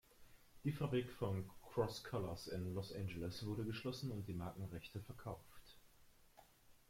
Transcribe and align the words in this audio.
Die 0.63 0.71
Fabrik 0.71 1.11
von 1.11 1.47
Cross 1.61 2.03
Colors 2.03 2.47
in 2.47 2.73
Los 2.73 2.91
Angeles 2.91 3.45
wurde 3.45 3.63
geschlossen 3.65 4.09
und 4.11 4.27
die 4.27 4.33
Markenrechte 4.33 4.99
verkauft. 4.99 5.77